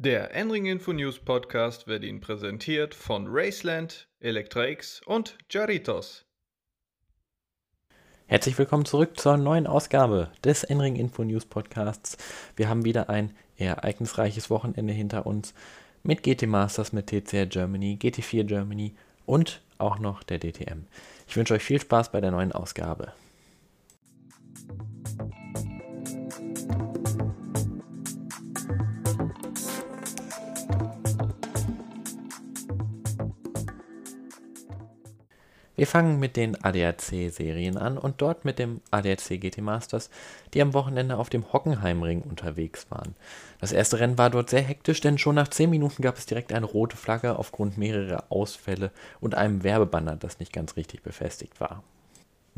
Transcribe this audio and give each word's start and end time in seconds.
Der 0.00 0.32
Enring 0.32 0.66
Info 0.66 0.92
News 0.92 1.18
Podcast 1.18 1.88
wird 1.88 2.04
Ihnen 2.04 2.20
präsentiert 2.20 2.94
von 2.94 3.26
Raceland, 3.28 4.06
Electra-X 4.20 5.00
und 5.04 5.36
Jaritos. 5.50 6.24
Herzlich 8.26 8.56
willkommen 8.56 8.84
zurück 8.84 9.18
zur 9.18 9.36
neuen 9.36 9.66
Ausgabe 9.66 10.30
des 10.44 10.62
Enring 10.62 10.94
Info 10.94 11.24
News 11.24 11.46
Podcasts. 11.46 12.16
Wir 12.54 12.68
haben 12.68 12.84
wieder 12.84 13.10
ein 13.10 13.34
ereignisreiches 13.56 14.50
Wochenende 14.50 14.92
hinter 14.92 15.26
uns 15.26 15.52
mit 16.04 16.22
GT 16.22 16.46
Masters, 16.46 16.92
mit 16.92 17.08
TCR 17.08 17.46
Germany, 17.46 17.98
GT4 18.00 18.44
Germany 18.44 18.94
und 19.26 19.62
auch 19.78 19.98
noch 19.98 20.22
der 20.22 20.38
DTM. 20.38 20.84
Ich 21.26 21.36
wünsche 21.36 21.54
euch 21.54 21.64
viel 21.64 21.80
Spaß 21.80 22.12
bei 22.12 22.20
der 22.20 22.30
neuen 22.30 22.52
Ausgabe. 22.52 23.14
Wir 35.78 35.86
fangen 35.86 36.18
mit 36.18 36.36
den 36.36 36.60
ADAC-Serien 36.60 37.78
an 37.78 37.98
und 37.98 38.20
dort 38.20 38.44
mit 38.44 38.58
dem 38.58 38.80
ADAC 38.90 39.40
GT 39.40 39.58
Masters, 39.58 40.10
die 40.52 40.60
am 40.60 40.74
Wochenende 40.74 41.16
auf 41.16 41.30
dem 41.30 41.52
Hockenheimring 41.52 42.22
unterwegs 42.22 42.90
waren. 42.90 43.14
Das 43.60 43.70
erste 43.70 44.00
Rennen 44.00 44.18
war 44.18 44.28
dort 44.28 44.50
sehr 44.50 44.60
hektisch, 44.60 45.00
denn 45.00 45.18
schon 45.18 45.36
nach 45.36 45.46
10 45.46 45.70
Minuten 45.70 46.02
gab 46.02 46.18
es 46.18 46.26
direkt 46.26 46.52
eine 46.52 46.66
rote 46.66 46.96
Flagge 46.96 47.38
aufgrund 47.38 47.78
mehrerer 47.78 48.24
Ausfälle 48.28 48.90
und 49.20 49.36
einem 49.36 49.62
Werbebanner, 49.62 50.16
das 50.16 50.40
nicht 50.40 50.52
ganz 50.52 50.74
richtig 50.74 51.04
befestigt 51.04 51.60
war. 51.60 51.84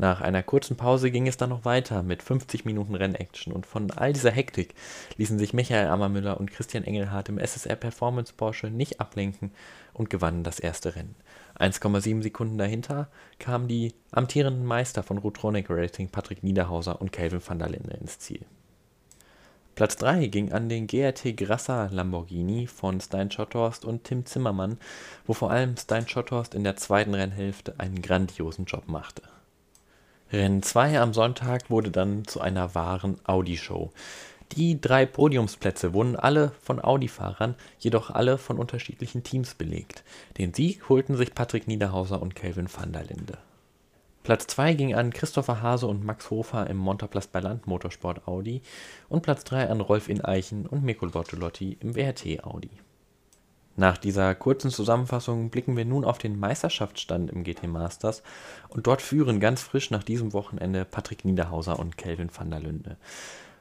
Nach 0.01 0.19
einer 0.19 0.41
kurzen 0.41 0.77
Pause 0.77 1.11
ging 1.11 1.27
es 1.27 1.37
dann 1.37 1.51
noch 1.51 1.63
weiter 1.63 2.01
mit 2.01 2.23
50 2.23 2.65
Minuten 2.65 2.95
Rennaction 2.95 3.53
und 3.53 3.67
von 3.67 3.91
all 3.91 4.13
dieser 4.13 4.31
Hektik 4.31 4.73
ließen 5.17 5.37
sich 5.37 5.53
Michael 5.53 5.89
Ammermüller 5.89 6.39
und 6.39 6.49
Christian 6.49 6.83
Engelhardt 6.83 7.29
im 7.29 7.37
SSR 7.37 7.75
Performance 7.75 8.33
Porsche 8.35 8.71
nicht 8.71 8.99
ablenken 8.99 9.51
und 9.93 10.09
gewannen 10.09 10.43
das 10.43 10.59
erste 10.59 10.95
Rennen. 10.95 11.13
1,7 11.59 12.23
Sekunden 12.23 12.57
dahinter 12.57 13.09
kamen 13.37 13.67
die 13.67 13.93
amtierenden 14.11 14.65
Meister 14.65 15.03
von 15.03 15.19
Rotronic 15.19 15.69
Racing 15.69 16.09
Patrick 16.09 16.41
Niederhauser 16.41 16.99
und 16.99 17.11
Kelvin 17.11 17.47
van 17.47 17.59
der 17.59 17.69
Linde 17.69 17.95
ins 18.01 18.17
Ziel. 18.17 18.43
Platz 19.75 19.97
3 19.97 20.25
ging 20.25 20.51
an 20.51 20.67
den 20.67 20.87
GRT 20.87 21.37
Grassa 21.37 21.89
Lamborghini 21.91 22.65
von 22.65 22.99
Stein 23.01 23.29
Schotthorst 23.29 23.85
und 23.85 24.05
Tim 24.05 24.25
Zimmermann, 24.25 24.79
wo 25.27 25.33
vor 25.33 25.51
allem 25.51 25.77
Stein 25.77 26.07
Schotthorst 26.07 26.55
in 26.55 26.63
der 26.63 26.75
zweiten 26.75 27.13
Rennhälfte 27.13 27.75
einen 27.77 28.01
grandiosen 28.01 28.65
Job 28.65 28.87
machte. 28.87 29.21
Rennen 30.31 30.63
2 30.63 31.01
am 31.01 31.13
Sonntag 31.13 31.69
wurde 31.69 31.91
dann 31.91 32.25
zu 32.25 32.39
einer 32.39 32.73
wahren 32.73 33.17
Audi-Show. 33.25 33.91
Die 34.53 34.79
drei 34.79 35.05
Podiumsplätze 35.05 35.93
wurden 35.93 36.15
alle 36.15 36.53
von 36.61 36.81
Audi-Fahrern, 36.81 37.55
jedoch 37.79 38.09
alle 38.09 38.37
von 38.37 38.57
unterschiedlichen 38.57 39.23
Teams 39.23 39.55
belegt. 39.55 40.03
Den 40.37 40.53
Sieg 40.53 40.87
holten 40.87 41.17
sich 41.17 41.35
Patrick 41.35 41.67
Niederhauser 41.67 42.21
und 42.21 42.35
Kelvin 42.35 42.69
van 42.73 42.93
der 42.93 43.03
Linde. 43.03 43.37
Platz 44.23 44.47
2 44.47 44.73
ging 44.75 44.93
an 44.93 45.11
Christopher 45.11 45.61
Hase 45.61 45.87
und 45.87 46.05
Max 46.05 46.29
Hofer 46.29 46.69
im 46.69 46.77
Montaplast 46.77 47.31
bei 47.31 47.39
Land 47.39 47.67
Motorsport 47.67 48.27
Audi 48.27 48.61
und 49.09 49.23
Platz 49.23 49.43
3 49.45 49.69
an 49.69 49.81
Rolf 49.81 50.07
in 50.07 50.23
Eichen 50.23 50.65
und 50.65 50.83
Mirko 50.83 51.07
Bortolotti 51.07 51.77
im 51.81 51.95
WRT 51.95 52.43
Audi. 52.45 52.69
Nach 53.77 53.97
dieser 53.97 54.35
kurzen 54.35 54.69
Zusammenfassung 54.69 55.49
blicken 55.49 55.77
wir 55.77 55.85
nun 55.85 56.03
auf 56.03 56.17
den 56.17 56.37
Meisterschaftsstand 56.37 57.31
im 57.31 57.43
GT 57.43 57.63
Masters 57.67 58.21
und 58.69 58.85
dort 58.85 59.01
führen 59.01 59.39
ganz 59.39 59.61
frisch 59.61 59.91
nach 59.91 60.03
diesem 60.03 60.33
Wochenende 60.33 60.83
Patrick 60.83 61.23
Niederhauser 61.23 61.79
und 61.79 61.97
Kelvin 61.97 62.29
van 62.35 62.51
der 62.51 62.59
Lünde. 62.59 62.97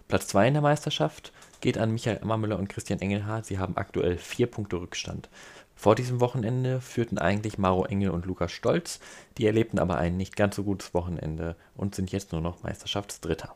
Platz 0.08 0.26
2 0.26 0.48
in 0.48 0.54
der 0.54 0.62
Meisterschaft 0.62 1.32
geht 1.60 1.78
an 1.78 1.92
Michael 1.92 2.18
Ammermüller 2.22 2.58
und 2.58 2.68
Christian 2.68 3.00
Engelhardt. 3.00 3.46
Sie 3.46 3.58
haben 3.58 3.76
aktuell 3.76 4.18
vier 4.18 4.48
Punkte 4.48 4.80
Rückstand. 4.80 5.28
Vor 5.76 5.94
diesem 5.94 6.20
Wochenende 6.20 6.80
führten 6.80 7.16
eigentlich 7.16 7.56
Maro 7.56 7.84
Engel 7.84 8.10
und 8.10 8.26
Lukas 8.26 8.50
Stolz, 8.50 8.98
die 9.38 9.46
erlebten 9.46 9.78
aber 9.78 9.96
ein 9.96 10.16
nicht 10.16 10.34
ganz 10.34 10.56
so 10.56 10.64
gutes 10.64 10.92
Wochenende 10.92 11.54
und 11.76 11.94
sind 11.94 12.10
jetzt 12.10 12.32
nur 12.32 12.40
noch 12.40 12.64
Meisterschaftsdritter. 12.64 13.54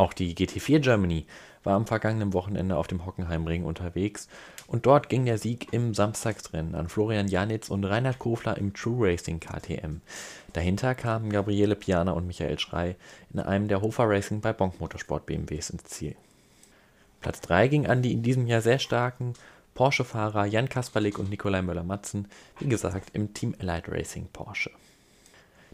Auch 0.00 0.14
die 0.14 0.34
GT4 0.34 0.78
Germany 0.78 1.26
war 1.62 1.74
am 1.74 1.86
vergangenen 1.86 2.32
Wochenende 2.32 2.78
auf 2.78 2.86
dem 2.86 3.04
Hockenheimring 3.04 3.66
unterwegs 3.66 4.28
und 4.66 4.86
dort 4.86 5.10
ging 5.10 5.26
der 5.26 5.36
Sieg 5.36 5.74
im 5.74 5.92
Samstagsrennen 5.92 6.74
an 6.74 6.88
Florian 6.88 7.28
Janitz 7.28 7.68
und 7.68 7.84
Reinhard 7.84 8.18
Kofler 8.18 8.56
im 8.56 8.72
True 8.72 9.06
Racing 9.06 9.40
KTM. 9.40 10.00
Dahinter 10.54 10.94
kamen 10.94 11.28
Gabriele 11.28 11.76
Piana 11.76 12.12
und 12.12 12.26
Michael 12.26 12.58
Schrei 12.58 12.96
in 13.34 13.40
einem 13.40 13.68
der 13.68 13.82
Hofer 13.82 14.08
Racing 14.08 14.40
bei 14.40 14.54
Bonk 14.54 14.80
Motorsport 14.80 15.26
BMWs 15.26 15.68
ins 15.68 15.84
Ziel. 15.84 16.16
Platz 17.20 17.42
3 17.42 17.68
ging 17.68 17.86
an 17.86 18.00
die 18.00 18.14
in 18.14 18.22
diesem 18.22 18.46
Jahr 18.46 18.62
sehr 18.62 18.78
starken 18.78 19.34
Porsche-Fahrer 19.74 20.46
Jan 20.46 20.70
Kasperlik 20.70 21.18
und 21.18 21.28
Nikolai 21.28 21.60
Möller-Matzen, 21.60 22.26
wie 22.58 22.70
gesagt 22.70 23.10
im 23.12 23.34
Team 23.34 23.54
Allied 23.60 23.86
Racing 23.90 24.28
Porsche. 24.32 24.70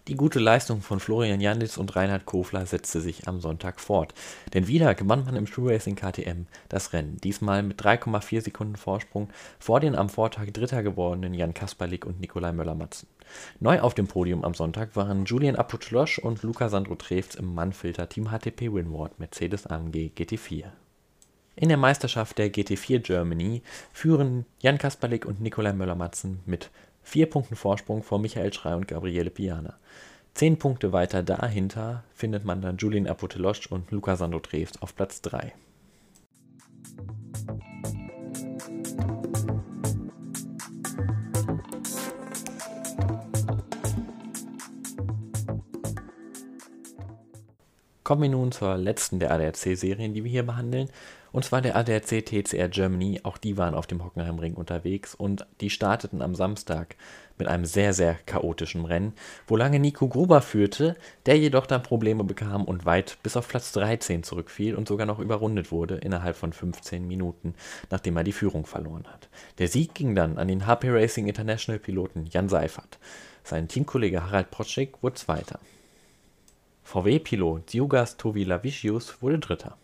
Die 0.09 0.15
gute 0.15 0.39
Leistung 0.39 0.83
von 0.83 1.01
Florian 1.01 1.41
Janditz 1.41 1.77
und 1.77 1.97
Reinhard 1.97 2.27
Kofler 2.27 2.65
setzte 2.65 3.01
sich 3.01 3.27
am 3.27 3.41
Sonntag 3.41 3.81
fort, 3.81 4.15
denn 4.55 4.69
wieder 4.69 4.95
gewann 4.95 5.25
man 5.25 5.35
im 5.35 5.47
True 5.47 5.73
Racing 5.73 5.97
KTM 5.97 6.47
das 6.69 6.93
Rennen, 6.93 7.17
diesmal 7.25 7.65
mit 7.65 7.83
3,4 7.83 8.41
Sekunden 8.43 8.77
Vorsprung 8.77 9.31
vor 9.59 9.81
den 9.81 9.97
am 9.97 10.09
Vortag 10.09 10.53
Dritter 10.53 10.85
gewordenen 10.85 11.35
Jan 11.35 11.55
Kasperlik 11.55 12.07
und 12.07 12.21
Nikolai 12.21 12.53
Möller-Matzen. 12.53 13.09
Neu 13.59 13.81
auf 13.81 13.95
dem 13.95 14.07
Podium 14.07 14.45
am 14.45 14.55
Sonntag 14.55 14.95
waren 14.95 15.25
Julian 15.25 15.57
Apotolosch 15.57 16.21
und 16.21 16.45
Luca 16.45 16.69
Sandro 16.69 16.95
Trefz 16.95 17.35
im 17.35 17.53
Mannfilter 17.53 18.09
Team 18.09 18.29
HTP 18.29 18.73
Winward 18.73 19.19
Mercedes 19.19 19.67
AMG 19.67 20.13
GT4. 20.17 20.67
In 21.59 21.71
der 21.71 21.79
Meisterschaft 21.79 22.37
der 22.39 22.53
GT4 22.53 22.99
Germany 22.99 23.63
führen 23.91 24.45
Jan 24.61 24.77
Kasperlik 24.77 25.25
und 25.25 25.41
Nikolai 25.41 25.73
Möller-Matzen 25.73 26.41
mit 26.45 26.71
Vier 27.07 27.31
Punkten 27.31 27.55
Vorsprung 27.55 28.03
vor 28.03 28.19
Michael 28.19 28.53
Schrei 28.53 28.75
und 28.75 28.89
Gabriele 28.89 29.31
Piana. 29.31 29.79
Zehn 30.35 30.59
Punkte 30.59 30.93
weiter 30.93 31.23
dahinter 31.23 32.03
findet 32.13 32.45
man 32.45 32.61
dann 32.61 32.79
Julien 32.79 33.07
Apotelosch 33.07 33.69
und 33.69 33.93
Luca 33.93 34.17
Sando 34.17 34.41
Dreves 34.41 34.83
auf 34.83 34.97
Platz 34.97 35.23
3. 35.23 35.53
Kommen 48.07 48.23
wir 48.23 48.29
nun 48.29 48.53
zur 48.53 48.77
letzten 48.77 49.19
der 49.19 49.33
ADAC-Serien, 49.33 50.15
die 50.15 50.23
wir 50.23 50.31
hier 50.31 50.47
behandeln. 50.47 50.89
Und 51.33 51.45
zwar 51.45 51.61
der 51.61 51.75
ADAC 51.75 52.25
TCR 52.25 52.69
Germany. 52.69 53.19
Auch 53.25 53.37
die 53.37 53.57
waren 53.57 53.75
auf 53.75 53.89
dem 53.89 54.05
Hockenheimring 54.05 54.55
unterwegs 54.55 55.13
und 55.17 55.45
die 55.61 55.71
starteten 55.71 56.23
am 56.23 56.37
Samstag 56.37 56.95
mit 57.37 57.49
einem 57.49 57.65
sehr, 57.65 57.93
sehr 57.95 58.15
chaotischen 58.25 58.85
Rennen, 58.85 59.13
wo 59.49 59.57
lange 59.57 59.81
Nico 59.81 60.07
Gruber 60.07 60.41
führte, 60.41 60.95
der 61.27 61.37
jedoch 61.37 61.67
dann 61.67 61.83
Probleme 61.83 62.23
bekam 62.23 62.65
und 62.65 62.87
weit 62.87 63.19
bis 63.25 63.37
auf 63.37 63.49
Platz 63.49 63.73
13 63.73 64.23
zurückfiel 64.23 64.77
und 64.77 64.87
sogar 64.87 65.09
noch 65.09 65.19
überrundet 65.19 65.73
wurde 65.73 65.97
innerhalb 65.97 66.37
von 66.37 66.53
15 66.53 67.09
Minuten, 67.09 67.57
nachdem 67.91 68.17
er 68.17 68.23
die 68.23 68.31
Führung 68.31 68.67
verloren 68.67 69.09
hat. 69.13 69.29
Der 69.59 69.67
Sieg 69.67 69.95
ging 69.95 70.15
dann 70.15 70.39
an 70.39 70.47
den 70.47 70.69
HP 70.69 70.91
Racing 70.91 71.27
International 71.27 71.81
Piloten 71.81 72.27
Jan 72.27 72.49
Seifert. 72.49 73.01
Sein 73.43 73.67
Teamkollege 73.67 74.23
Harald 74.23 74.53
Protschik 74.53 75.03
wurde 75.03 75.17
Zweiter. 75.17 75.59
VW-Pilot 76.87 77.69
Dziugas 77.69 78.17
Tovilavicius 78.17 79.21
wurde 79.21 79.41
Dritter. 79.41 79.77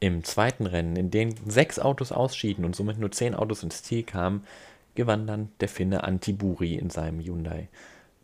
Im 0.00 0.24
zweiten 0.24 0.66
Rennen, 0.66 0.96
in 0.96 1.12
dem 1.12 1.32
sechs 1.46 1.78
Autos 1.78 2.10
ausschieden 2.10 2.64
und 2.64 2.74
somit 2.74 2.98
nur 2.98 3.12
zehn 3.12 3.32
Autos 3.36 3.62
ins 3.62 3.84
Ziel 3.84 4.02
kamen, 4.02 4.44
gewann 4.96 5.28
dann 5.28 5.52
der 5.60 5.68
Finne 5.68 6.02
Antiburi 6.02 6.74
in 6.74 6.90
seinem 6.90 7.20
Hyundai. 7.20 7.68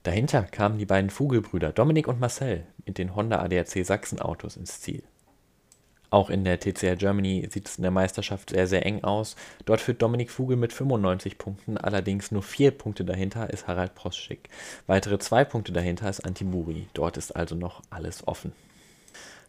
Dahinter 0.03 0.43
kamen 0.43 0.79
die 0.79 0.85
beiden 0.85 1.11
Vogelbrüder 1.11 1.73
Dominik 1.73 2.09
und 2.09 2.19
Marcel 2.19 2.67
mit 2.87 2.99
den 2.99 3.15
Honda 3.15 3.41
ADAC 3.41 3.87
Sachsen 3.87 4.19
Autos 4.19 4.57
ins 4.57 4.81
Ziel. 4.81 5.05
Auch 6.17 6.31
in 6.31 6.45
der 6.45 6.59
TCR 6.59 6.97
Germany 6.97 7.47
sieht 7.53 7.69
es 7.69 7.77
in 7.77 7.83
der 7.83 7.91
Meisterschaft 7.91 8.49
sehr, 8.49 8.67
sehr 8.67 8.87
eng 8.87 9.05
aus. 9.05 9.37
Dort 9.67 9.83
führt 9.83 10.01
Dominik 10.01 10.31
Fugel 10.31 10.57
mit 10.57 10.73
95 10.73 11.37
Punkten, 11.37 11.77
allerdings 11.77 12.31
nur 12.31 12.43
vier 12.43 12.71
Punkte 12.71 13.05
dahinter 13.05 13.51
ist 13.51 13.67
Harald 13.67 13.95
Proschik. 13.95 14.49
Weitere 14.87 15.19
zwei 15.19 15.45
Punkte 15.45 15.73
dahinter 15.73 16.09
ist 16.09 16.21
Antiburi. 16.25 16.87
Dort 16.95 17.19
ist 17.19 17.37
also 17.37 17.55
noch 17.55 17.83
alles 17.91 18.27
offen. 18.27 18.53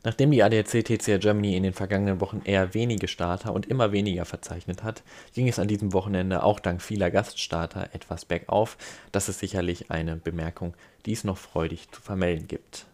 Nachdem 0.04 0.30
die 0.30 0.44
ADAC 0.44 0.84
TCR 0.84 1.20
Germany 1.20 1.56
in 1.56 1.64
den 1.64 1.72
vergangenen 1.72 2.20
Wochen 2.20 2.42
eher 2.44 2.74
wenige 2.74 3.08
Starter 3.08 3.54
und 3.54 3.68
immer 3.68 3.94
weniger 3.94 4.26
verzeichnet 4.26 4.84
hat, 4.84 5.04
ging 5.34 5.48
es 5.48 5.60
an 5.60 5.70
diesem 5.70 5.94
Wochenende 5.94 6.44
auch 6.44 6.60
dank 6.60 6.82
vieler 6.82 7.10
Gaststarter 7.12 7.92
etwas 7.94 8.26
bergauf. 8.26 8.78
Das 9.14 9.30
ist 9.30 9.40
sicherlich 9.40 9.90
eine 9.90 10.18
Bemerkung, 10.18 10.74
die 11.06 11.14
es 11.14 11.24
noch 11.24 11.38
freudig 11.38 11.90
zu 11.92 12.02
vermelden 12.02 12.50
gibt. 12.50 12.88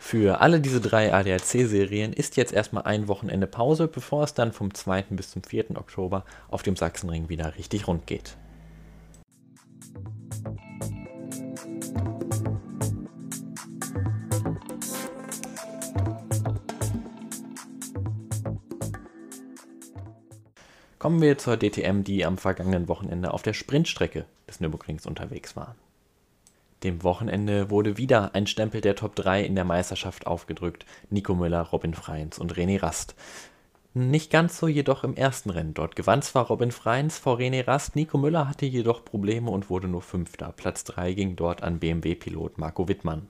Für 0.00 0.40
alle 0.40 0.60
diese 0.60 0.80
drei 0.80 1.12
ADAC-Serien 1.12 2.14
ist 2.14 2.36
jetzt 2.36 2.52
erstmal 2.54 2.84
ein 2.84 3.08
Wochenende 3.08 3.46
Pause, 3.46 3.88
bevor 3.88 4.22
es 4.22 4.32
dann 4.32 4.52
vom 4.52 4.72
2. 4.72 5.02
bis 5.10 5.32
zum 5.32 5.42
4. 5.42 5.76
Oktober 5.76 6.24
auf 6.48 6.62
dem 6.62 6.76
Sachsenring 6.76 7.28
wieder 7.28 7.58
richtig 7.58 7.86
rund 7.88 8.06
geht. 8.06 8.38
Kommen 20.98 21.20
wir 21.20 21.38
zur 21.38 21.56
DTM, 21.56 22.02
die 22.02 22.24
am 22.24 22.38
vergangenen 22.38 22.88
Wochenende 22.88 23.34
auf 23.34 23.42
der 23.42 23.52
Sprintstrecke 23.52 24.24
des 24.48 24.60
Nürburgrings 24.60 25.06
unterwegs 25.06 25.54
war. 25.54 25.74
Dem 26.84 27.02
Wochenende 27.02 27.70
wurde 27.70 27.98
wieder 27.98 28.34
ein 28.34 28.46
Stempel 28.46 28.80
der 28.80 28.94
Top 28.94 29.16
3 29.16 29.42
in 29.42 29.56
der 29.56 29.64
Meisterschaft 29.64 30.26
aufgedrückt. 30.26 30.86
Nico 31.10 31.34
Müller, 31.34 31.62
Robin 31.62 31.92
Freins 31.92 32.38
und 32.38 32.54
René 32.54 32.80
Rast. 32.80 33.16
Nicht 33.94 34.30
ganz 34.30 34.58
so 34.58 34.68
jedoch 34.68 35.02
im 35.02 35.16
ersten 35.16 35.50
Rennen. 35.50 35.74
Dort 35.74 35.96
gewann 35.96 36.22
zwar 36.22 36.46
Robin 36.46 36.70
Freins 36.70 37.18
vor 37.18 37.38
René 37.38 37.66
Rast, 37.66 37.96
Nico 37.96 38.16
Müller 38.16 38.48
hatte 38.48 38.66
jedoch 38.66 39.04
Probleme 39.04 39.50
und 39.50 39.70
wurde 39.70 39.88
nur 39.88 40.02
Fünfter. 40.02 40.52
Platz 40.56 40.84
3 40.84 41.14
ging 41.14 41.34
dort 41.34 41.64
an 41.64 41.80
BMW-Pilot 41.80 42.58
Marco 42.58 42.86
Wittmann. 42.86 43.28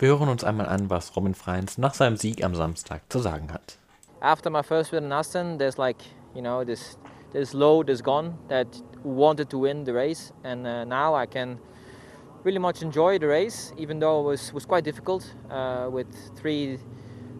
Wir 0.00 0.08
hören 0.08 0.28
uns 0.28 0.42
einmal 0.42 0.66
an, 0.66 0.90
was 0.90 1.14
Robin 1.14 1.34
Freins 1.34 1.78
nach 1.78 1.94
seinem 1.94 2.16
Sieg 2.16 2.42
am 2.42 2.56
Samstag 2.56 3.02
zu 3.10 3.20
sagen 3.20 3.52
hat. 3.52 3.78
After 4.20 4.50
my 4.50 4.62
first 4.64 4.90
win 4.90 5.04
in 5.04 5.12
Aston, 5.12 5.58
there's 5.58 5.78
like, 5.78 5.98
you 6.34 6.42
know, 6.42 6.64
this 6.64 6.98
this 7.32 7.52
load 7.52 7.88
is 7.88 8.02
gone 8.02 8.34
that 8.48 8.66
wanted 9.04 9.50
to 9.50 9.60
win 9.60 9.84
the 9.84 9.92
race 9.92 10.32
and 10.42 10.66
uh, 10.66 10.84
now 10.84 11.14
I 11.14 11.26
can 11.26 11.58
really 12.44 12.58
much 12.58 12.82
enjoy 12.82 13.18
the 13.18 13.26
race 13.26 13.72
even 13.76 13.98
though 13.98 14.20
it 14.20 14.24
was 14.24 14.52
was 14.52 14.66
quite 14.66 14.84
difficult 14.84 15.34
uh, 15.50 15.88
with 15.90 16.08
three 16.36 16.78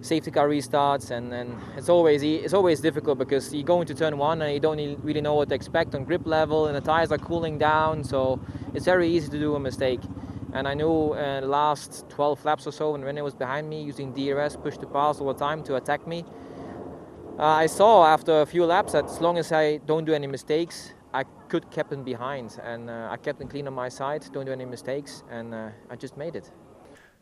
safety 0.04 0.30
car 0.30 0.48
restarts, 0.48 1.10
and, 1.10 1.32
and 1.32 1.56
it's 1.76 1.88
always 1.88 2.22
it's 2.22 2.52
always 2.52 2.80
difficult 2.80 3.18
because 3.18 3.54
you 3.54 3.62
go 3.62 3.80
into 3.80 3.94
turn 3.94 4.18
one 4.18 4.42
and 4.42 4.52
you 4.52 4.60
don't 4.60 4.78
really 5.02 5.20
know 5.20 5.34
what 5.34 5.48
to 5.48 5.54
expect 5.54 5.94
on 5.94 6.04
grip 6.04 6.26
level, 6.26 6.66
and 6.66 6.76
the 6.76 6.80
tires 6.80 7.10
are 7.10 7.18
cooling 7.18 7.58
down, 7.58 8.04
so 8.04 8.38
it's 8.74 8.84
very 8.84 9.08
easy 9.08 9.30
to 9.30 9.38
do 9.38 9.54
a 9.54 9.60
mistake. 9.60 10.00
And 10.52 10.68
I 10.68 10.74
knew 10.74 11.14
uh, 11.14 11.40
the 11.40 11.48
last 11.48 12.08
12 12.10 12.44
laps 12.44 12.66
or 12.66 12.72
so 12.72 12.92
when 12.92 13.02
René 13.02 13.24
was 13.24 13.34
behind 13.34 13.68
me 13.68 13.82
using 13.82 14.12
DRS 14.12 14.56
push 14.56 14.76
to 14.78 14.86
pass 14.86 15.20
all 15.20 15.26
the 15.32 15.38
time 15.38 15.64
to 15.64 15.74
attack 15.76 16.06
me. 16.06 16.24
Uh, 17.38 17.42
I 17.42 17.66
saw 17.66 18.06
after 18.06 18.42
a 18.42 18.46
few 18.46 18.64
laps 18.64 18.92
that 18.92 19.06
as 19.06 19.20
long 19.20 19.36
as 19.36 19.50
I 19.50 19.78
don't 19.78 20.04
do 20.04 20.12
any 20.14 20.28
mistakes, 20.28 20.92
I 21.14 21.22
could 21.48 21.70
keep 21.70 21.92
him 21.92 22.02
behind, 22.02 22.58
and 22.60 22.90
uh, 22.90 23.08
I 23.08 23.16
kept 23.16 23.40
him 23.40 23.46
clean 23.46 23.68
on 23.68 23.74
my 23.74 23.88
side, 23.88 24.26
don't 24.32 24.46
do 24.46 24.52
any 24.52 24.64
mistakes, 24.64 25.22
and 25.30 25.54
uh, 25.54 25.68
I 25.88 25.94
just 25.94 26.16
made 26.16 26.34
it. 26.34 26.50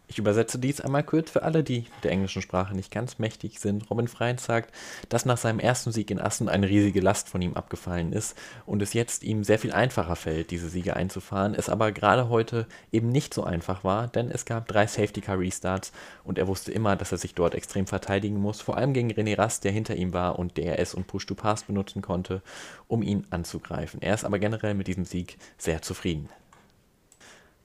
Ich 0.08 0.19
übersetze 0.19 0.58
dies 0.58 0.81
einmal 0.82 1.04
kurz 1.04 1.31
für 1.31 1.43
alle, 1.43 1.64
die 1.64 1.87
der 2.02 2.10
englischen 2.10 2.43
Sprache 2.43 2.75
nicht 2.75 2.90
ganz 2.90 3.19
mächtig 3.19 3.58
sind. 3.60 3.88
Robin 3.88 4.08
Freins 4.08 4.44
sagt, 4.44 4.75
dass 5.08 5.25
nach 5.25 5.38
seinem 5.38 5.58
ersten 5.58 5.90
Sieg 5.90 6.10
in 6.10 6.20
Assen 6.20 6.50
eine 6.50 6.69
riesige 6.69 7.00
Last 7.00 7.31
von 7.31 7.40
ihm 7.40 7.54
abgefallen 7.54 8.12
ist 8.12 8.37
und 8.66 8.82
es 8.82 8.93
jetzt 8.93 9.22
ihm 9.22 9.43
sehr 9.43 9.58
viel 9.58 9.72
einfacher 9.72 10.14
fällt, 10.14 10.50
diese 10.50 10.69
Siege 10.69 10.96
einzufahren, 10.96 11.54
es 11.54 11.70
aber 11.70 11.93
gerade 11.93 12.28
heute 12.28 12.66
eben 12.90 13.08
nicht 13.08 13.32
so 13.32 13.44
einfach 13.44 13.84
war, 13.84 14.06
denn 14.06 14.31
es 14.31 14.44
gab 14.44 14.69
drei 14.69 14.87
Safety 14.87 15.22
Car 15.22 15.38
Restarts 15.38 15.93
und 16.25 16.37
er 16.37 16.46
wusste 16.46 16.72
immer, 16.72 16.94
dass 16.94 17.12
er 17.12 17.19
sich 17.19 17.34
dort 17.34 17.54
extrem 17.54 17.87
verteidigen 17.87 18.37
muss, 18.37 18.60
vor 18.60 18.76
allem 18.76 18.93
gegen 18.93 19.10
René 19.10 19.38
Rast, 19.38 19.64
der 19.64 19.72
hinter 19.72 19.96
ihm 19.96 20.12
war 20.12 20.38
und 20.38 20.58
DRS 20.58 20.93
und 20.93 21.06
Push 21.06 21.25
to 21.25 21.34
Pass 21.34 21.62
benutzen 21.62 22.02
konnte, 22.02 22.43
um 22.87 23.02
ihn 23.02 23.26
anzugreifen. 23.31 24.02
Er 24.02 24.12
ist 24.12 24.25
aber 24.25 24.38
generell 24.38 24.75
mit 24.75 24.88
diesem 24.88 25.06
Sieg 25.06 25.38
sehr 25.56 25.81
zufrieden. 25.81 26.28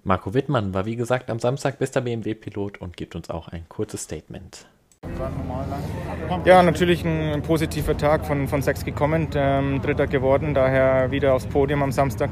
Marco 0.08 0.34
Wittmann 0.34 0.74
war 0.74 0.86
wie 0.86 0.96
gesagt 0.96 1.30
am 1.30 1.38
Samstag 1.38 1.80
bester 1.80 2.00
BMW-Pilot 2.00 2.78
und 2.80 2.96
gibt 2.96 3.14
uns 3.14 3.30
auch 3.30 3.50
ein 3.50 3.66
kurzes 3.68 4.04
Statement. 4.04 4.66
Ja, 6.46 6.64
natürlich 6.64 7.04
ein 7.04 7.42
positiver 7.42 7.98
Tag 7.98 8.26
von, 8.26 8.48
von 8.48 8.62
sechs 8.62 8.86
gekommen, 8.86 9.28
ähm, 9.36 9.82
Dritter 9.82 10.08
geworden, 10.08 10.54
daher 10.54 11.12
wieder 11.12 11.34
aufs 11.34 11.46
Podium 11.46 11.84
am 11.84 11.92
Samstag. 11.92 12.30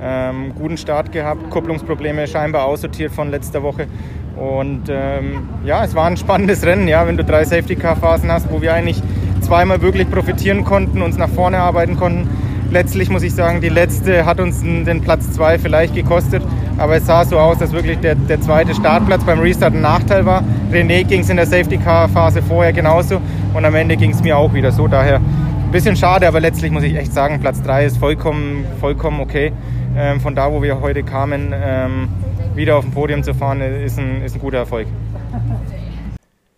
Ähm, 0.00 0.54
guten 0.54 0.76
Start 0.76 1.10
gehabt, 1.10 1.50
Kupplungsprobleme 1.50 2.28
scheinbar 2.28 2.64
aussortiert 2.64 3.10
von 3.10 3.28
letzter 3.28 3.64
Woche. 3.64 3.88
Und 4.36 4.84
ähm, 4.88 5.48
ja, 5.64 5.84
es 5.84 5.96
war 5.96 6.06
ein 6.06 6.16
spannendes 6.16 6.64
Rennen, 6.64 6.86
ja, 6.86 7.08
wenn 7.08 7.16
du 7.16 7.24
drei 7.24 7.44
Safety-Car-Phasen 7.44 8.30
hast, 8.30 8.52
wo 8.52 8.62
wir 8.62 8.72
eigentlich 8.72 9.02
zweimal 9.40 9.82
wirklich 9.82 10.08
profitieren 10.08 10.62
konnten, 10.62 11.02
uns 11.02 11.16
nach 11.16 11.30
vorne 11.30 11.58
arbeiten 11.58 11.96
konnten. 11.96 12.28
Letztlich 12.70 13.10
muss 13.10 13.24
ich 13.24 13.34
sagen, 13.34 13.60
die 13.60 13.68
letzte 13.68 14.26
hat 14.26 14.38
uns 14.38 14.62
den 14.62 15.00
Platz 15.00 15.32
zwei 15.32 15.58
vielleicht 15.58 15.94
gekostet. 15.94 16.42
Aber 16.78 16.96
es 16.96 17.06
sah 17.06 17.24
so 17.24 17.38
aus, 17.38 17.58
dass 17.58 17.72
wirklich 17.72 17.98
der, 18.00 18.14
der 18.14 18.40
zweite 18.40 18.74
Startplatz 18.74 19.24
beim 19.24 19.40
Restart 19.40 19.74
ein 19.74 19.80
Nachteil 19.80 20.26
war. 20.26 20.44
René 20.70 21.04
ging 21.04 21.20
es 21.20 21.30
in 21.30 21.36
der 21.36 21.46
Safety-Car-Phase 21.46 22.42
vorher 22.42 22.72
genauso 22.72 23.20
und 23.54 23.64
am 23.64 23.74
Ende 23.74 23.96
ging 23.96 24.10
es 24.10 24.22
mir 24.22 24.36
auch 24.36 24.52
wieder 24.52 24.72
so. 24.72 24.86
Daher 24.86 25.16
ein 25.16 25.70
bisschen 25.72 25.96
schade, 25.96 26.28
aber 26.28 26.40
letztlich 26.40 26.70
muss 26.70 26.82
ich 26.82 26.94
echt 26.94 27.12
sagen, 27.12 27.40
Platz 27.40 27.62
3 27.62 27.86
ist 27.86 27.98
vollkommen, 27.98 28.66
vollkommen 28.80 29.20
okay. 29.20 29.52
Ähm, 29.96 30.20
von 30.20 30.34
da, 30.34 30.52
wo 30.52 30.62
wir 30.62 30.80
heute 30.80 31.02
kamen, 31.02 31.52
ähm, 31.54 32.08
wieder 32.54 32.76
auf 32.76 32.84
dem 32.84 32.92
Podium 32.92 33.22
zu 33.22 33.34
fahren, 33.34 33.60
ist 33.62 33.98
ein, 33.98 34.22
ist 34.22 34.34
ein 34.34 34.40
guter 34.40 34.58
Erfolg. 34.58 34.86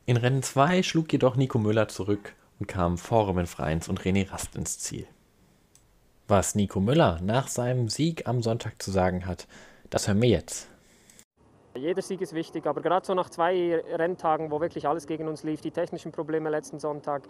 In 0.06 0.17
Rennen 0.17 0.43
2 0.43 0.82
schlug 0.82 1.12
jedoch 1.12 1.37
Nico 1.37 1.59
Müller 1.59 1.87
zurück 1.87 2.35
und 2.59 2.67
kam 2.67 2.99
vor 2.99 3.26
Robin 3.26 3.47
Freins 3.47 3.88
und 3.88 4.00
René 4.00 4.31
Rast 4.31 4.56
ins 4.56 4.79
Ziel. 4.79 5.06
Was 6.26 6.55
Nico 6.55 6.81
Müller 6.81 7.21
nach 7.23 7.49
seinem 7.49 7.88
Sieg 7.88 8.26
am 8.26 8.43
Sonntag 8.43 8.82
zu 8.82 8.91
sagen 8.91 9.26
hat, 9.26 9.47
das 9.90 10.08
hören 10.08 10.20
wir 10.23 10.29
jetzt. 10.29 10.69
Jeder 11.79 12.02
Sieg 12.02 12.20
ist 12.20 12.35
wichtig, 12.35 12.67
aber 12.67 12.81
gerade 12.81 13.06
so 13.06 13.14
nach 13.14 13.31
zwei 13.31 13.82
Renntagen, 13.93 14.50
wo 14.50 14.61
wirklich 14.61 14.88
alles 14.88 15.06
gegen 15.06 15.29
uns 15.29 15.44
lief, 15.44 15.61
die 15.61 15.70
technischen 15.70 16.12
Probleme 16.12 16.50
letzten 16.50 16.79
Sonntag, 16.79 17.23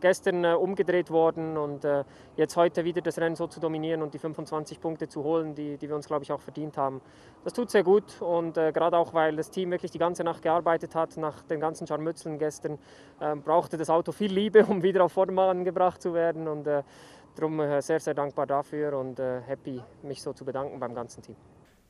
gestern 0.00 0.44
äh, 0.44 0.52
umgedreht 0.52 1.10
worden 1.10 1.56
und 1.56 1.84
äh, 1.84 2.04
jetzt 2.36 2.56
heute 2.56 2.84
wieder 2.84 3.00
das 3.00 3.18
Rennen 3.18 3.36
so 3.36 3.46
zu 3.46 3.58
dominieren 3.58 4.02
und 4.02 4.14
die 4.14 4.18
25 4.18 4.80
Punkte 4.80 5.08
zu 5.08 5.24
holen, 5.24 5.54
die, 5.54 5.76
die 5.76 5.88
wir 5.88 5.96
uns, 5.96 6.06
glaube 6.06 6.22
ich, 6.22 6.32
auch 6.32 6.40
verdient 6.40 6.76
haben. 6.76 7.00
Das 7.44 7.52
tut 7.52 7.70
sehr 7.70 7.82
gut 7.82 8.20
und 8.20 8.56
äh, 8.56 8.70
gerade 8.72 8.96
auch, 8.96 9.12
weil 9.14 9.36
das 9.36 9.50
Team 9.50 9.70
wirklich 9.70 9.90
die 9.90 9.98
ganze 9.98 10.24
Nacht 10.24 10.42
gearbeitet 10.42 10.94
hat, 10.94 11.16
nach 11.16 11.42
den 11.42 11.60
ganzen 11.60 11.86
Scharmützeln 11.86 12.38
gestern, 12.38 12.78
ähm, 13.20 13.42
brauchte 13.42 13.76
das 13.76 13.90
Auto 13.90 14.12
viel 14.12 14.32
Liebe, 14.32 14.64
um 14.66 14.82
wieder 14.82 15.04
auf 15.04 15.12
Vordermann 15.12 15.64
gebracht 15.64 16.00
zu 16.00 16.14
werden 16.14 16.48
und 16.48 16.66
äh, 16.66 16.82
darum 17.34 17.58
äh, 17.60 17.80
sehr, 17.82 18.00
sehr 18.00 18.14
dankbar 18.14 18.46
dafür 18.46 18.96
und 18.98 19.18
äh, 19.18 19.40
happy, 19.40 19.82
mich 20.02 20.22
so 20.22 20.32
zu 20.32 20.44
bedanken 20.44 20.78
beim 20.78 20.94
ganzen 20.94 21.22
Team. 21.22 21.36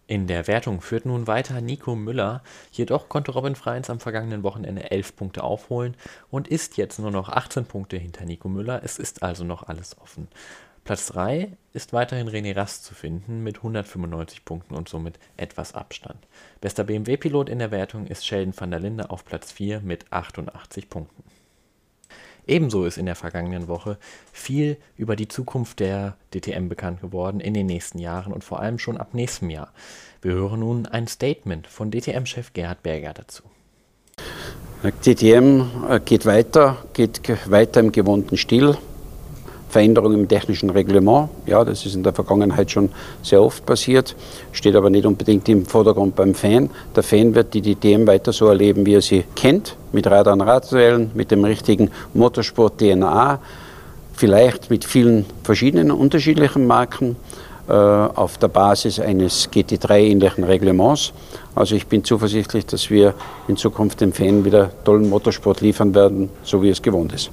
In 0.09 0.29
der 0.29 0.47
Wertung 0.47 0.81
führt 0.81 1.05
nun 1.05 1.27
weiter 1.27 1.61
Nico 1.61 1.97
Müller, 1.97 2.43
jedoch 2.71 3.09
konnte 3.09 3.33
Robin 3.33 3.57
Freins 3.57 3.91
am 3.91 3.99
vergangenen 3.99 4.45
Wochenende 4.45 4.91
11 4.93 5.17
Punkte 5.17 5.43
aufholen 5.43 5.97
und 6.31 6.47
ist 6.47 6.77
jetzt 6.77 7.01
nur 7.01 7.11
noch 7.11 7.29
18 7.29 7.65
Punkte 7.65 7.97
hinter 7.97 8.25
Nico 8.25 8.49
Müller. 8.49 8.83
Es 8.85 9.01
ist 9.01 9.25
also 9.25 9.43
noch 9.43 9.65
alles 9.65 9.99
offen. 9.99 10.29
Platz 10.85 11.07
3 11.09 11.51
ist 11.73 11.93
weiterhin 11.93 12.29
René 12.29 12.55
Rast 12.55 12.85
zu 12.85 12.95
finden 12.95 13.43
mit 13.43 13.57
195 13.57 14.45
Punkten 14.45 14.77
und 14.77 14.89
somit 14.89 15.19
etwas 15.37 15.75
Abstand. 15.75 16.29
Bester 16.61 16.85
BMW-Pilot 16.85 17.49
in 17.49 17.59
der 17.59 17.73
Wertung 17.73 18.07
ist 18.07 18.25
Sheldon 18.25 18.55
van 18.57 18.71
der 18.71 18.79
Linde 18.79 19.11
auf 19.11 19.25
Platz 19.25 19.51
4 19.51 19.81
mit 19.81 20.13
88 20.13 20.89
Punkten. 20.89 21.25
Ebenso 22.47 22.85
ist 22.85 22.97
in 22.97 23.07
der 23.07 23.17
vergangenen 23.17 23.67
Woche 23.67 23.99
viel 24.33 24.77
über 24.97 25.17
die 25.17 25.29
Zukunft 25.29 25.81
der 25.81 26.17
DTM 26.33 26.69
bekannt 26.69 27.01
geworden 27.01 27.41
in 27.41 27.55
den 27.55 27.67
nächsten 27.67 27.99
Jahren 27.99 28.33
und 28.33 28.45
vor 28.45 28.61
allem 28.61 28.79
schon 28.79 28.97
ab 28.97 29.15
nächstem 29.15 29.51
Jahr. 29.51 29.73
Wir 30.23 30.33
hören 30.33 30.61
nun 30.61 30.87
ein 30.87 31.09
Statement 31.09 31.67
von 31.67 31.91
DTM-Chef 31.91 32.53
Gerhard 32.53 32.83
Berger 32.83 33.15
dazu. 33.15 33.43
DTM 35.03 35.63
äh, 35.89 36.01
geht 36.05 36.27
weiter, 36.27 36.85
geht 36.93 37.21
weiter 37.51 37.81
im 37.81 37.93
gewohnten 37.93 38.37
Stil. 38.37 38.77
Veränderungen 39.69 40.21
im 40.21 40.29
technischen 40.29 40.71
Reglement. 40.71 41.29
Ja, 41.47 41.65
das 41.65 41.85
ist 41.85 41.95
in 41.95 42.03
der 42.03 42.13
Vergangenheit 42.13 42.71
schon 42.71 42.91
sehr 43.23 43.43
oft 43.43 43.67
passiert, 43.67 44.15
steht 44.53 44.77
aber 44.77 44.91
nicht 44.91 45.07
unbedingt 45.07 45.49
im 45.49 45.67
Vordergrund 45.67 46.15
beim 46.17 46.35
Fan. 46.35 46.71
Der 46.95 47.03
Fan 47.03 47.35
wird 47.35 47.55
die 47.55 47.63
DTM 47.63 48.07
weiter 48.07 48.33
so 48.33 48.47
erleben, 48.47 48.87
wie 48.87 48.95
er 48.95 49.03
sie 49.03 49.25
kennt, 49.35 49.77
mit 49.93 50.07
Radar- 50.07 50.35
und 50.35 50.43
Radsäulen, 50.43 51.11
mit 51.15 51.31
dem 51.31 51.45
richtigen 51.45 51.91
Motorsport-DNA, 52.15 53.41
vielleicht 54.15 54.71
mit 54.71 54.85
vielen 54.85 55.27
verschiedenen 55.43 55.91
unterschiedlichen 55.91 56.67
Marken 56.67 57.17
äh, 57.69 57.73
auf 57.73 58.39
der 58.39 58.49
Basis 58.49 59.01
eines 59.01 59.51
GT3-ähnlichen 59.51 60.45
Reglements. 60.45 61.13
Also 61.55 61.75
ich 61.75 61.87
bin 61.87 62.05
zuversichtlich, 62.05 62.65
dass 62.67 62.91
wir 62.91 63.15
in 63.49 63.57
Zukunft 63.57 64.01
dem 64.01 64.13
Fan 64.13 64.45
wieder 64.45 64.71
tollen 64.85 65.11
Motorsport 65.11 65.61
liefern 65.61 65.95
werden, 65.95 66.31
so 66.45 66.63
wie 66.63 66.71
es 66.71 66.81
gewohnt 66.81 67.13
ist. 67.13 67.31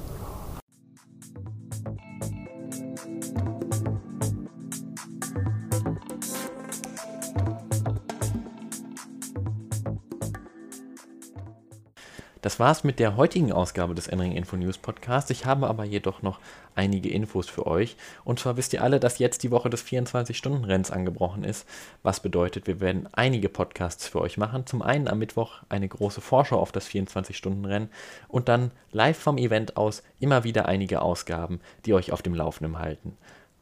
Das 12.43 12.59
war's 12.59 12.83
mit 12.83 12.99
der 12.99 13.15
heutigen 13.15 13.53
Ausgabe 13.53 13.95
des 13.95 14.09
Enring 14.09 14.33
Info 14.33 14.57
News 14.57 14.77
Podcast. 14.77 15.31
Ich 15.31 15.45
habe 15.45 15.65
aber 15.67 15.85
jedoch 15.85 16.21
noch 16.23 16.41
einige 16.75 17.07
Infos 17.07 17.47
für 17.47 17.65
euch. 17.65 17.95
Und 18.25 18.37
zwar 18.37 18.57
wisst 18.57 18.73
ihr 18.73 18.83
alle, 18.83 18.99
dass 18.99 19.17
jetzt 19.17 19.43
die 19.43 19.51
Woche 19.51 19.69
des 19.69 19.85
24-Stunden-Renns 19.85 20.91
angebrochen 20.91 21.45
ist. 21.45 21.65
Was 22.01 22.19
bedeutet, 22.19 22.67
wir 22.67 22.81
werden 22.81 23.07
einige 23.13 23.47
Podcasts 23.47 24.09
für 24.09 24.19
euch 24.19 24.37
machen. 24.37 24.65
Zum 24.65 24.81
einen 24.81 25.07
am 25.07 25.19
Mittwoch 25.19 25.61
eine 25.69 25.87
große 25.87 26.19
Vorschau 26.19 26.59
auf 26.59 26.73
das 26.73 26.89
24-Stunden-Rennen 26.89 27.89
und 28.27 28.49
dann 28.49 28.71
live 28.91 29.17
vom 29.17 29.37
Event 29.37 29.77
aus 29.77 30.03
immer 30.19 30.43
wieder 30.43 30.65
einige 30.65 31.01
Ausgaben, 31.01 31.61
die 31.85 31.93
euch 31.93 32.11
auf 32.11 32.21
dem 32.21 32.35
Laufenden 32.35 32.77
halten. 32.77 33.15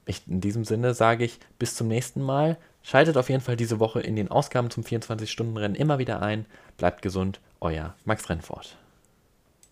Ich, 0.08 0.24
in 0.28 0.42
diesem 0.42 0.66
Sinne 0.66 0.96
sage 0.96 1.24
ich 1.24 1.38
bis 1.60 1.76
zum 1.76 1.88
nächsten 1.88 2.24
Mal. 2.24 2.58
Schaltet 2.82 3.16
auf 3.16 3.30
jeden 3.30 3.44
Fall 3.44 3.58
diese 3.58 3.80
Woche 3.80 4.02
in 4.02 4.16
den 4.16 4.32
Ausgaben 4.32 4.72
zum 4.72 4.84
24-Stunden-Rennen 4.84 5.76
immer 5.76 6.00
wieder 6.00 6.24
ein. 6.24 6.48
Bleibt 6.78 7.04
gesund 7.04 7.40
euer 7.62 7.94
Max 8.06 8.26
Rennfort. 8.26 8.76